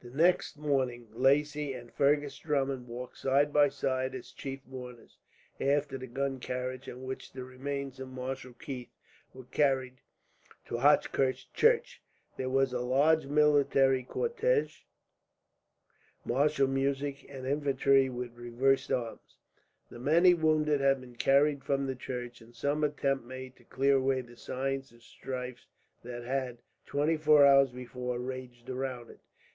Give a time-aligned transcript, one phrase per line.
[0.00, 5.18] The next morning, Lacy and Fergus Drummond walked side by side, as chief mourners,
[5.60, 8.88] after the gun carriage on which the remains of Marshal Keith
[9.34, 9.98] were carried
[10.68, 12.00] to Hochkirch church.
[12.38, 14.84] There was a large military cortege,
[16.24, 19.36] martial music, and infantry with reversed arms.
[19.90, 23.96] The many wounded had been carried from the church, and some attempt made to clear
[23.98, 25.66] away the signs of the strife
[26.04, 26.56] that had,
[26.86, 29.20] twenty four hours before, raged around it.